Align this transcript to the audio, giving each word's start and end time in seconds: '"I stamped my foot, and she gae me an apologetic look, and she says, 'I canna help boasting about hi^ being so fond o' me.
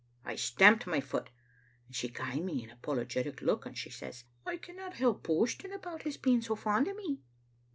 '"I 0.25 0.35
stamped 0.35 0.87
my 0.87 0.99
foot, 0.99 1.29
and 1.85 1.95
she 1.95 2.09
gae 2.09 2.39
me 2.39 2.63
an 2.63 2.71
apologetic 2.71 3.39
look, 3.39 3.67
and 3.67 3.77
she 3.77 3.91
says, 3.91 4.23
'I 4.47 4.57
canna 4.57 4.95
help 4.95 5.21
boasting 5.21 5.71
about 5.73 5.99
hi^ 6.01 6.19
being 6.19 6.41
so 6.41 6.55
fond 6.55 6.87
o' 6.89 6.93
me. 6.95 7.19